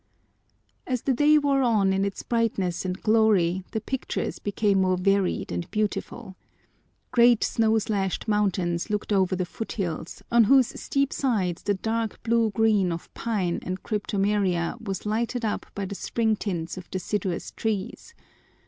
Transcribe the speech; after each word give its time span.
As 0.87 1.03
the 1.03 1.13
day 1.13 1.37
wore 1.37 1.61
on 1.61 1.93
in 1.93 2.03
its 2.03 2.23
brightness 2.23 2.85
and 2.85 2.99
glory 3.03 3.63
the 3.69 3.79
pictures 3.79 4.39
became 4.39 4.81
more 4.81 4.97
varied 4.97 5.51
and 5.51 5.69
beautiful. 5.69 6.35
Great 7.11 7.43
snow 7.43 7.77
slashed 7.77 8.27
mountains 8.27 8.89
looked 8.89 9.13
over 9.13 9.35
the 9.35 9.45
foothills, 9.45 10.23
on 10.31 10.45
whose 10.45 10.69
steep 10.81 11.13
sides 11.13 11.61
the 11.61 11.75
dark 11.75 12.23
blue 12.23 12.49
green 12.49 12.91
of 12.91 13.13
pine 13.13 13.59
and 13.61 13.83
cryptomeria 13.83 14.75
was 14.83 15.05
lighted 15.05 15.45
up 15.45 15.67
by 15.75 15.85
the 15.85 15.93
spring 15.93 16.35
tints 16.35 16.77
of 16.77 16.89
deciduous 16.89 17.51
trees. 17.51 18.15